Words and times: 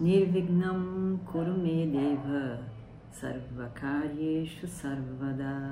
Nirvignam 0.00 1.20
Kurumedeva 1.24 2.64
Sarvakaryeshu 3.12 4.66
Sarvada 4.66 5.70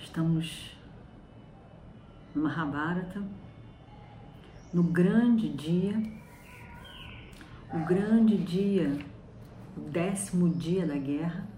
Estamos 0.00 0.76
no 2.32 2.42
Mahabharata, 2.42 3.20
no 4.72 4.84
grande 4.84 5.48
dia, 5.48 6.00
o 7.74 7.84
grande 7.84 8.36
dia, 8.38 8.96
o 9.76 9.80
décimo 9.80 10.48
dia 10.48 10.86
da 10.86 10.96
guerra, 10.96 11.48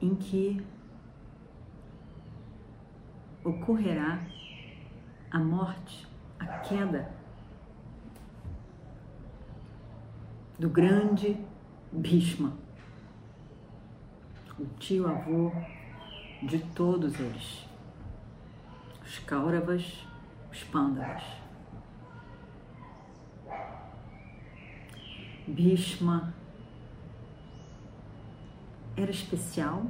em 0.00 0.14
que 0.14 0.64
ocorrerá 3.44 4.24
a 5.30 5.38
morte, 5.38 6.06
a 6.38 6.46
queda 6.58 7.10
do 10.58 10.68
grande 10.68 11.36
Bhishma, 11.92 12.52
o 14.58 14.64
tio-avô 14.78 15.52
de 16.42 16.58
todos 16.74 17.18
eles, 17.20 17.66
os 19.04 19.18
Kauravas, 19.20 20.06
os 20.50 20.64
Pandavas. 20.64 21.22
Bhishma 25.46 26.34
era 28.96 29.10
especial, 29.10 29.84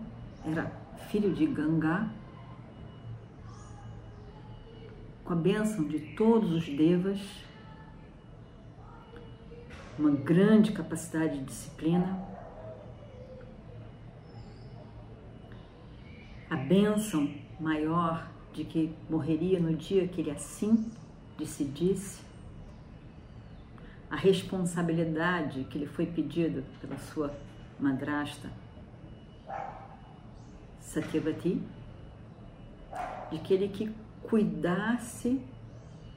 era 0.44 0.70
filho 1.08 1.32
de 1.32 1.46
Ganga, 1.46 2.10
com 5.26 5.32
a 5.32 5.36
bênção 5.36 5.82
de 5.82 5.98
todos 6.14 6.52
os 6.52 6.68
devas, 6.68 7.18
uma 9.98 10.10
grande 10.10 10.70
capacidade 10.70 11.40
de 11.40 11.44
disciplina, 11.44 12.16
a 16.48 16.54
bênção 16.54 17.28
maior 17.58 18.30
de 18.52 18.62
que 18.62 18.94
morreria 19.10 19.58
no 19.58 19.74
dia 19.74 20.06
que 20.06 20.20
ele 20.20 20.30
assim 20.30 20.88
decidisse, 21.36 22.22
a 24.08 24.14
responsabilidade 24.14 25.64
que 25.64 25.76
lhe 25.76 25.86
foi 25.86 26.06
pedido 26.06 26.62
pela 26.80 26.96
sua 26.98 27.36
madrasta 27.80 28.48
Satyavati, 30.78 31.60
de 33.32 33.38
que 33.40 33.52
ele 33.52 33.68
que 33.68 33.92
cuidasse 34.28 35.40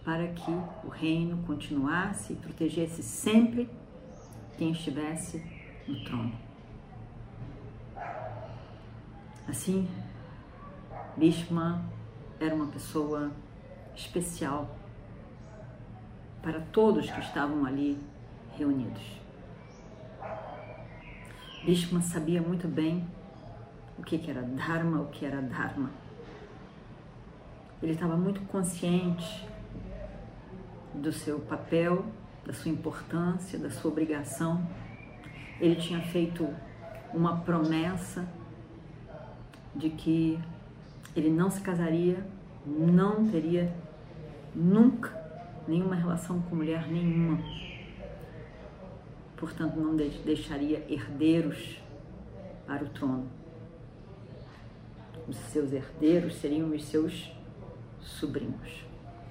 para 0.04 0.28
que 0.28 0.52
o 0.84 0.90
reino 0.90 1.44
continuasse 1.46 2.34
e 2.34 2.36
protegesse 2.36 3.04
sempre 3.04 3.70
quem 4.58 4.72
estivesse 4.72 5.44
no 5.88 6.04
trono. 6.04 6.34
Assim, 9.48 9.88
Bhishma 11.17 11.83
era 12.39 12.54
uma 12.54 12.67
pessoa 12.67 13.32
especial 13.95 14.76
para 16.42 16.60
todos 16.60 17.10
que 17.10 17.20
estavam 17.20 17.66
ali 17.66 17.98
reunidos. 18.58 19.20
Bhishma 21.64 22.02
sabia 22.02 22.42
muito 22.42 22.67
bem 22.67 23.06
o 23.98 24.04
que 24.04 24.30
era 24.30 24.42
Dharma, 24.42 25.02
o 25.02 25.08
que 25.08 25.26
era 25.26 25.42
Dharma. 25.42 25.92
Ele 27.82 27.94
estava 27.94 28.17
muito 28.17 28.42
consciente 28.42 29.48
do 30.94 31.14
seu 31.14 31.40
papel, 31.40 32.06
da 32.45 32.52
sua 32.52 32.72
importância, 32.72 33.58
da 33.58 33.70
sua 33.70 33.90
obrigação. 33.90 34.67
Ele 35.62 35.76
tinha 35.76 36.02
feito 36.02 36.48
uma 37.14 37.38
promessa 37.38 38.28
de 39.76 39.89
que 39.89 40.39
ele 41.16 41.30
não 41.30 41.50
se 41.50 41.62
casaria, 41.62 42.26
não 42.66 43.30
teria 43.30 43.73
nunca 44.54 45.18
nenhuma 45.68 45.95
relação 45.95 46.42
com 46.42 46.56
mulher 46.56 46.88
nenhuma. 46.88 47.39
Portanto, 49.38 49.80
não 49.80 49.95
deixaria 49.95 50.86
herdeiros 50.89 51.80
para 52.68 52.84
o 52.84 52.89
trono. 52.89 53.28
Os 55.28 55.38
seus 55.38 55.72
herdeiros 55.72 56.36
seriam 56.36 56.72
os 56.72 56.84
seus 56.86 57.32
sobrinhos, 58.09 58.86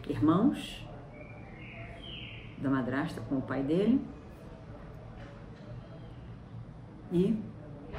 irmãos 0.09 0.85
da 2.59 2.69
madrasta 2.69 3.21
com 3.23 3.39
o 3.39 3.43
pai 3.43 3.63
dele 3.63 4.01
e 7.13 7.39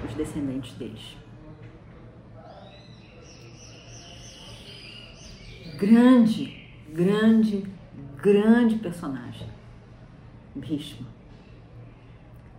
os 0.06 0.14
descendentes 0.16 0.74
deles. 0.74 1.18
grande, 5.80 6.62
grande, 6.90 7.66
grande 8.18 8.76
personagem, 8.76 9.48
Bhishma. 10.54 11.08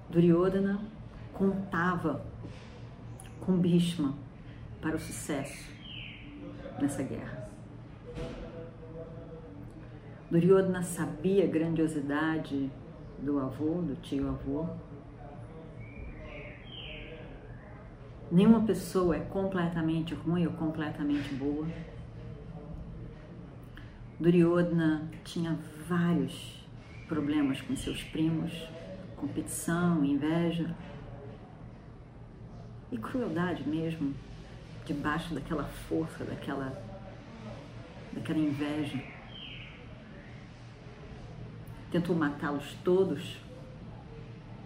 Duryodhana 0.08 0.80
contava 1.34 2.24
com 3.40 3.58
Bhishma 3.58 4.14
para 4.80 4.96
o 4.96 4.98
sucesso 4.98 5.70
nessa 6.80 7.02
guerra. 7.02 7.39
Duryodhana 10.30 10.80
sabia 10.80 11.42
a 11.42 11.48
grandiosidade 11.48 12.70
do 13.18 13.40
avô, 13.40 13.82
do 13.82 13.96
tio-avô. 14.00 14.64
Nenhuma 18.30 18.64
pessoa 18.64 19.16
é 19.16 19.18
completamente 19.18 20.14
ruim 20.14 20.46
ou 20.46 20.52
completamente 20.52 21.34
boa. 21.34 21.66
Duryodhana 24.20 25.10
tinha 25.24 25.58
vários 25.88 26.64
problemas 27.08 27.60
com 27.60 27.74
seus 27.74 28.00
primos, 28.00 28.52
competição, 29.16 30.04
inveja 30.04 30.76
e 32.92 32.96
crueldade 32.96 33.68
mesmo, 33.68 34.14
debaixo 34.86 35.34
daquela 35.34 35.64
força, 35.64 36.24
daquela, 36.24 36.80
daquela 38.12 38.38
inveja. 38.38 39.19
Tentou 41.90 42.14
matá-los 42.14 42.74
todos, 42.84 43.40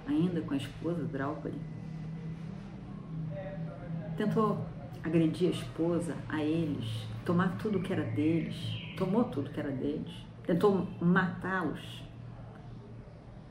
ainda 0.07 0.41
com 0.43 0.55
a 0.55 0.57
esposa 0.57 1.05
Draupadi. 1.05 1.59
Tentou 4.17 4.65
agredir 5.03 5.49
a 5.49 5.53
esposa, 5.53 6.17
a 6.29 6.43
eles, 6.43 7.07
tomar 7.25 7.57
tudo 7.59 7.81
que 7.81 7.93
era 7.93 8.05
deles 8.05 8.85
tomou 8.97 9.25
tudo 9.25 9.51
que 9.51 9.61
era 9.61 9.71
deles, 9.71 10.13
tentou 10.45 10.87
matá-los, 11.01 12.03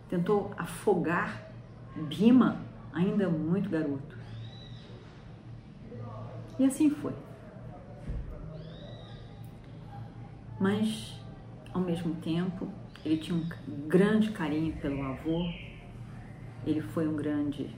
tentou 0.09 0.53
afogar 0.57 1.51
Bima, 1.95 2.59
ainda 2.91 3.29
muito 3.29 3.69
garoto. 3.69 4.17
E 6.57 6.65
assim 6.65 6.89
foi. 6.89 7.13
Mas, 10.59 11.19
ao 11.73 11.81
mesmo 11.81 12.15
tempo, 12.15 12.67
ele 13.03 13.17
tinha 13.17 13.37
um 13.37 13.87
grande 13.87 14.31
carinho 14.31 14.73
pelo 14.77 15.01
avô, 15.03 15.49
ele 16.65 16.81
foi 16.81 17.07
um 17.07 17.15
grande 17.15 17.69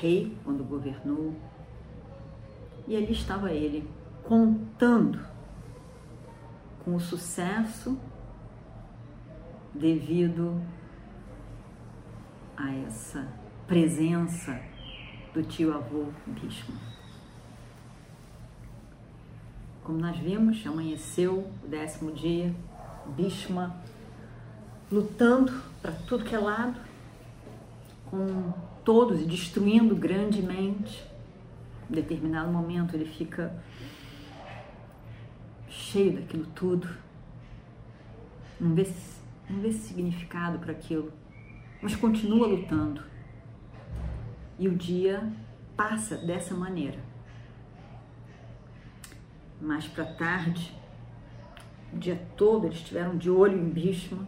rei 0.00 0.36
quando 0.44 0.64
governou, 0.64 1.34
e 2.86 2.96
ali 2.96 3.12
estava 3.12 3.52
ele 3.52 3.88
contando 4.22 5.18
com 6.84 6.94
o 6.94 7.00
sucesso 7.00 7.98
devido 9.74 10.60
a 12.56 12.72
essa 12.86 13.26
presença 13.66 14.60
do 15.32 15.42
tio 15.42 15.74
avô 15.74 16.06
Bhishma. 16.26 16.74
Como 19.84 19.98
nós 19.98 20.16
vimos, 20.16 20.66
amanheceu 20.66 21.46
o 21.62 21.68
décimo 21.68 22.10
dia, 22.10 22.54
Bhishma 23.14 23.76
lutando 24.90 25.52
para 25.82 25.92
tudo 25.92 26.24
que 26.24 26.34
é 26.34 26.38
lado, 26.38 26.80
com 28.06 28.50
todos 28.82 29.20
e 29.20 29.26
destruindo 29.26 29.94
grandemente. 29.94 31.04
Em 31.90 31.94
determinado 31.94 32.50
momento 32.50 32.96
ele 32.96 33.04
fica 33.04 33.54
cheio 35.68 36.14
daquilo 36.14 36.46
tudo, 36.54 36.88
não 38.58 38.74
vê, 38.74 38.90
não 39.50 39.60
vê 39.60 39.70
significado 39.70 40.58
para 40.60 40.72
aquilo, 40.72 41.12
mas 41.82 41.94
continua 41.94 42.46
lutando. 42.46 43.02
E 44.58 44.66
o 44.66 44.74
dia 44.74 45.30
passa 45.76 46.16
dessa 46.16 46.54
maneira. 46.54 47.13
Mais 49.60 49.86
para 49.86 50.04
tarde, 50.04 50.74
o 51.92 51.98
dia 51.98 52.20
todo 52.36 52.66
eles 52.66 52.78
estiveram 52.78 53.16
de 53.16 53.30
olho 53.30 53.58
em 53.58 53.68
Bhishma. 53.68 54.26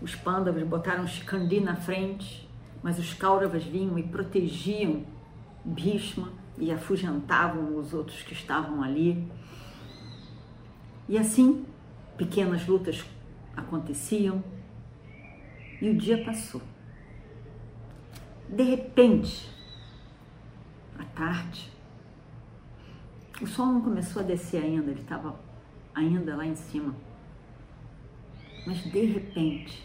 Os 0.00 0.14
Pandavas 0.14 0.62
botaram 0.64 1.06
Shikandi 1.06 1.60
na 1.60 1.76
frente, 1.76 2.48
mas 2.82 2.98
os 2.98 3.14
Kauravas 3.14 3.64
vinham 3.64 3.98
e 3.98 4.02
protegiam 4.02 5.04
Bhishma 5.64 6.32
e 6.58 6.70
afugentavam 6.72 7.76
os 7.76 7.94
outros 7.94 8.22
que 8.22 8.32
estavam 8.32 8.82
ali. 8.82 9.30
E 11.08 11.16
assim, 11.16 11.64
pequenas 12.16 12.66
lutas 12.66 13.04
aconteciam 13.56 14.42
e 15.80 15.90
o 15.90 15.96
dia 15.96 16.24
passou. 16.24 16.62
De 18.48 18.62
repente, 18.62 19.48
à 20.98 21.04
tarde, 21.04 21.70
o 23.42 23.46
sol 23.46 23.66
não 23.66 23.80
começou 23.80 24.22
a 24.22 24.24
descer 24.24 24.62
ainda, 24.62 24.90
ele 24.90 25.00
estava 25.00 25.34
ainda 25.92 26.36
lá 26.36 26.46
em 26.46 26.54
cima. 26.54 26.94
Mas 28.64 28.78
de 28.84 29.04
repente, 29.04 29.84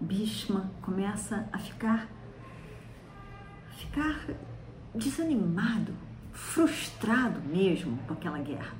Bhishma 0.00 0.70
começa 0.80 1.46
a 1.52 1.58
ficar 1.58 2.08
ficar 3.76 4.26
desanimado, 4.94 5.92
frustrado 6.32 7.40
mesmo 7.40 7.98
com 8.06 8.14
aquela 8.14 8.38
guerra. 8.38 8.74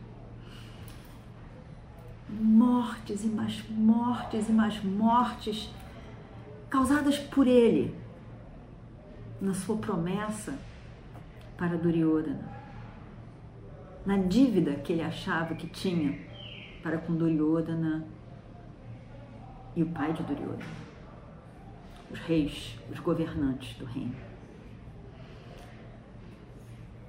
Mortes 2.29 3.25
e 3.25 3.29
mais 3.29 3.63
mortes 3.71 4.49
e 4.49 4.53
mais 4.53 4.83
mortes 4.83 5.71
causadas 6.71 7.19
por 7.19 7.47
ele 7.47 7.95
na 9.41 9.53
sua 9.53 9.77
promessa 9.77 10.57
para 11.57 11.77
Duryodhana 11.77 12.60
na 14.05 14.17
dívida 14.17 14.75
que 14.75 14.93
ele 14.93 15.03
achava 15.03 15.55
que 15.55 15.67
tinha 15.67 16.19
para 16.83 16.99
com 16.99 17.15
Duryodhana 17.15 18.07
e 19.77 19.83
o 19.83 19.87
pai 19.87 20.13
de 20.13 20.23
Duryodhana, 20.23 20.65
os 22.11 22.19
reis, 22.21 22.79
os 22.91 22.99
governantes 22.99 23.77
do 23.79 23.85
reino. 23.85 24.15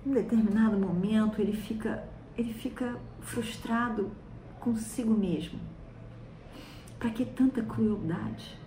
Em 0.05 0.13
determinado 0.13 0.77
momento 0.77 1.41
ele 1.41 1.53
fica, 1.53 2.03
ele 2.38 2.53
fica 2.53 2.97
frustrado 3.21 4.11
consigo 4.59 5.13
mesmo. 5.13 5.59
Para 6.99 7.09
que 7.09 7.25
tanta 7.25 7.63
crueldade? 7.63 8.59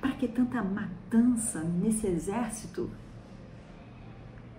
Para 0.00 0.12
que 0.12 0.26
tanta 0.26 0.62
matança 0.62 1.60
nesse 1.60 2.06
exército 2.06 2.90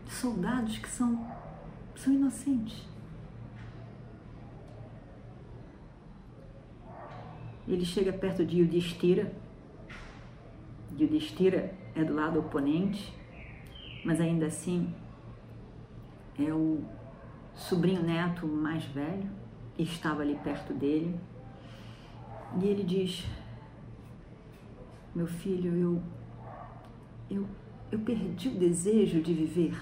de 0.05 0.13
soldados 0.13 0.77
que 0.77 0.89
são 0.89 1.25
são 1.97 2.13
inocentes. 2.13 2.87
Ele 7.67 7.83
chega 7.83 8.13
perto 8.13 8.45
de 8.45 8.59
Yudhishthira. 8.59 9.33
Yudhishthira 10.97 11.75
é 11.93 12.03
do 12.03 12.13
lado 12.13 12.39
oponente, 12.39 13.13
mas 14.05 14.21
ainda 14.21 14.45
assim 14.45 14.93
é 16.39 16.53
o 16.53 16.83
sobrinho 17.53 18.03
neto 18.03 18.47
mais 18.47 18.85
velho 18.85 19.29
estava 19.77 20.21
ali 20.21 20.35
perto 20.35 20.73
dele. 20.73 21.19
E 22.61 22.65
ele 22.65 22.83
diz: 22.83 23.25
Meu 25.13 25.27
filho, 25.27 25.75
eu, 25.75 26.01
eu, 27.29 27.47
eu 27.91 27.99
perdi 27.99 28.49
o 28.49 28.55
desejo 28.55 29.21
de 29.21 29.33
viver. 29.33 29.77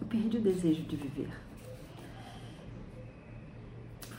Eu 0.00 0.06
perdi 0.06 0.38
o 0.38 0.42
desejo 0.42 0.82
de 0.82 0.96
viver. 0.96 1.30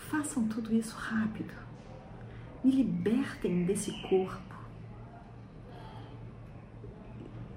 Façam 0.09 0.47
tudo 0.47 0.73
isso 0.73 0.95
rápido. 0.95 1.53
Me 2.63 2.71
libertem 2.71 3.65
desse 3.65 3.91
corpo. 4.01 4.55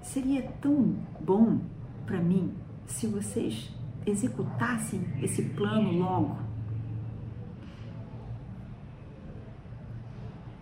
Seria 0.01 0.43
tão 0.61 0.83
bom 1.19 1.59
para 2.05 2.19
mim 2.19 2.53
se 2.85 3.07
vocês 3.07 3.71
executassem 4.05 5.01
esse 5.21 5.43
plano 5.49 5.91
logo. 5.93 6.37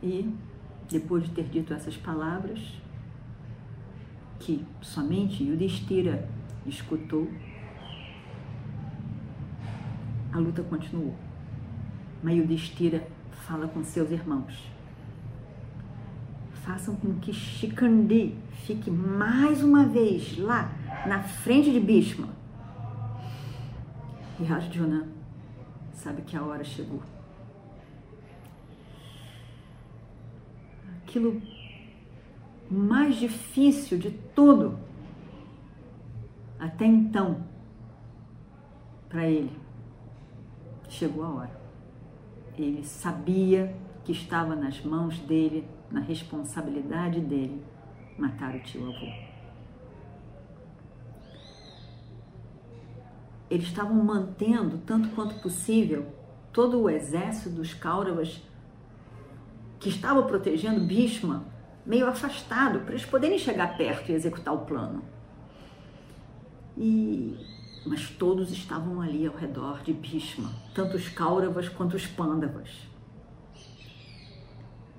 E, 0.02 0.34
depois 0.90 1.24
de 1.24 1.32
ter 1.32 1.50
dito 1.50 1.74
essas 1.74 1.98
palavras, 1.98 2.60
que 4.40 4.66
somente 4.82 5.44
Yudhishthira 5.44 6.30
escutou, 6.66 7.28
a 10.40 10.42
luta 10.42 10.64
continuou. 10.64 11.14
Mayudhishthira 12.24 13.06
fala 13.46 13.68
com 13.68 13.84
seus 13.84 14.10
irmãos. 14.10 14.72
Façam 16.64 16.96
com 16.96 17.16
que 17.20 17.34
Shikandi 17.34 18.36
fique 18.66 18.90
mais 18.90 19.62
uma 19.62 19.86
vez 19.86 20.38
lá 20.38 20.72
na 21.06 21.22
frente 21.22 21.72
de 21.72 21.80
Bhishma. 21.80 22.30
E 24.40 24.52
Arjuna 24.52 25.08
sabe 25.94 26.22
que 26.22 26.38
a 26.38 26.44
hora 26.44 26.64
chegou. 26.64 27.02
Aquilo 31.02 31.42
mais 32.72 33.16
difícil 33.16 33.98
de 33.98 34.12
tudo 34.12 34.78
até 36.60 36.86
então 36.86 37.44
para 39.10 39.28
ele 39.28 39.59
chegou 40.90 41.24
a 41.24 41.30
hora. 41.30 41.62
Ele 42.58 42.84
sabia 42.84 43.76
que 44.04 44.12
estava 44.12 44.56
nas 44.56 44.84
mãos 44.84 45.20
dele, 45.20 45.68
na 45.90 46.02
responsabilidade 46.02 47.22
dele, 47.22 47.64
matar 48.18 48.56
o 48.56 48.60
tio 48.60 48.88
avô. 48.90 49.30
Eles 53.50 53.66
estavam 53.66 53.96
mantendo, 54.04 54.78
tanto 54.86 55.10
quanto 55.10 55.36
possível, 55.42 56.06
todo 56.52 56.82
o 56.82 56.90
exército 56.90 57.50
dos 57.50 57.74
Kauravas 57.74 58.44
que 59.80 59.90
estava 59.90 60.22
protegendo 60.24 60.86
Bhishma 60.86 61.46
meio 61.86 62.08
afastado 62.08 62.82
para 62.82 62.92
eles 62.92 63.06
poderem 63.06 63.40
chegar 63.40 63.78
perto 63.78 64.12
e 64.12 64.14
executar 64.14 64.54
o 64.54 64.66
plano. 64.66 65.04
E 66.78 67.36
mas 67.86 68.10
todos 68.10 68.52
estavam 68.52 69.02
ali 69.02 69.26
ao 69.26 69.36
redor 69.36 69.82
de 69.82 69.94
Bhishma, 69.94 70.52
tanto 70.74 70.98
os 70.98 71.08
Kauravas 71.10 71.70
quanto 71.70 71.96
os 71.96 72.06
Pandavas. 72.06 72.70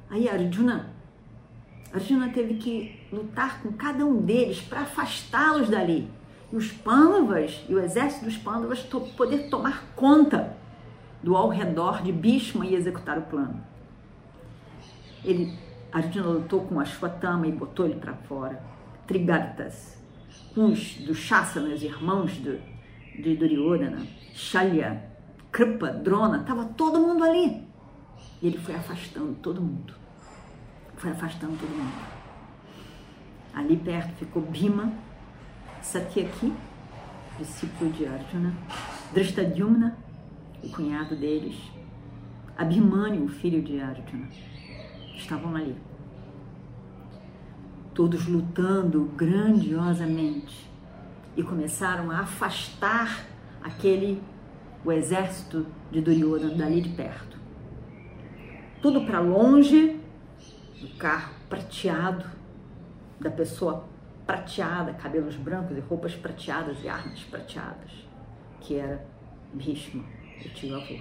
Aí 0.09 0.29
Arjuna, 0.29 0.91
Arjuna 1.93 2.31
teve 2.31 2.55
que 2.55 3.01
lutar 3.13 3.63
com 3.63 3.73
cada 3.73 4.05
um 4.05 4.21
deles 4.23 4.61
para 4.61 4.81
afastá-los 4.81 5.69
dali. 5.69 6.11
E 6.53 6.57
os 6.57 6.73
Pandavas 6.73 7.65
e 7.69 7.75
o 7.75 7.81
exército 7.81 8.25
dos 8.25 8.37
Pandavas 8.37 8.83
to 8.85 9.01
poder 9.17 9.49
tomar 9.49 9.93
conta 9.95 10.57
do 11.23 11.37
ao 11.37 11.49
redor 11.49 12.03
de 12.03 12.13
Bhishma 12.13 12.67
e 12.67 12.75
executar 12.75 13.19
o 13.19 13.23
plano. 13.23 13.63
Ele, 15.25 15.57
Arjuna 15.93 16.29
lutou 16.29 16.63
com 16.63 16.81
Ashwatthama 16.81 17.47
e 17.47 17.53
botou 17.53 17.87
ele 17.87 17.97
para 17.97 18.15
fora. 18.15 18.63
Trigartas, 19.07 19.99
uns 20.57 20.95
dos 20.99 21.19
Shasanas, 21.19 21.83
irmãos 21.83 22.37
do, 22.39 22.59
de 23.19 23.37
Duryodhana, 23.37 24.07
Shalya, 24.35 25.11
Kripa, 25.51 25.91
Drona, 25.91 26.39
estava 26.39 26.65
todo 26.65 27.01
mundo 27.01 27.25
ali. 27.25 27.67
E 28.41 28.47
ele 28.47 28.59
foi 28.59 28.75
afastando 28.75 29.35
todo 29.43 29.61
mundo. 29.61 29.95
Foi 30.97 31.11
afastando 31.11 31.57
todo 31.59 31.71
mundo. 31.71 32.21
Ali 33.55 33.77
perto 33.77 34.15
ficou 34.15 34.43
Bhima, 34.43 34.93
Satyaki, 35.83 36.53
discípulo 37.39 37.91
de 37.91 38.07
Arjuna, 38.07 38.55
Drishtadyumna, 39.13 39.99
o 40.63 40.69
cunhado 40.69 41.17
deles, 41.17 41.57
Abhimanyu, 42.57 43.25
o 43.25 43.29
filho 43.29 43.63
de 43.63 43.81
Arjuna. 43.81 44.29
Estavam 45.17 45.57
ali. 45.57 45.77
Todos 47.93 48.27
lutando 48.27 49.11
grandiosamente 49.17 50.70
e 51.41 51.43
começaram 51.43 52.11
a 52.11 52.21
afastar 52.21 53.27
aquele 53.63 54.23
o 54.85 54.93
exército 54.93 55.67
de 55.91 56.01
Duryodhana 56.01 56.55
dali 56.55 56.83
de 56.83 56.91
perto. 56.91 57.39
Tudo 58.83 59.07
para 59.07 59.21
longe 59.21 59.99
do 60.81 60.89
carro 60.99 61.35
prateado, 61.49 62.27
da 63.19 63.31
pessoa 63.31 63.89
prateada, 64.27 64.93
cabelos 64.95 65.37
brancos 65.37 65.77
e 65.77 65.81
roupas 65.81 66.15
prateadas 66.15 66.83
e 66.83 66.89
armas 66.89 67.21
prateadas, 67.25 67.91
que 68.61 68.77
era 68.77 69.05
Bhishma, 69.53 70.05
o 70.45 70.49
tio 70.51 70.77
avô. 70.77 70.99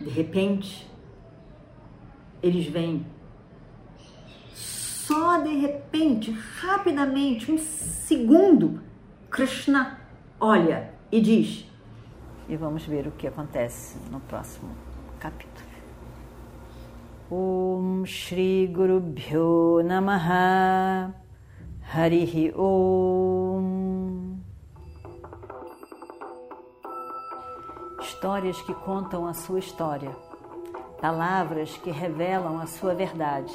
De 0.00 0.10
repente, 0.10 0.90
eles 2.42 2.66
vêm 2.66 3.06
só 5.08 5.38
de 5.38 5.54
repente, 5.56 6.30
rapidamente, 6.60 7.50
um 7.50 7.56
segundo, 7.56 8.82
Krishna 9.30 9.98
olha 10.38 10.92
e 11.10 11.18
diz. 11.18 11.66
E 12.46 12.54
vamos 12.56 12.84
ver 12.84 13.06
o 13.06 13.12
que 13.12 13.26
acontece 13.26 13.96
no 14.10 14.20
próximo 14.20 14.68
capítulo. 15.18 15.66
Om 17.30 18.04
Shri 18.04 18.66
Guru 18.66 19.00
Bhyo 19.00 19.82
Namaha 19.82 21.14
Harihi 21.90 22.52
Om 22.54 24.36
Histórias 28.02 28.60
que 28.62 28.74
contam 28.74 29.26
a 29.26 29.32
sua 29.32 29.58
história, 29.58 30.10
palavras 31.00 31.78
que 31.78 31.90
revelam 31.90 32.60
a 32.60 32.66
sua 32.66 32.94
verdade. 32.94 33.54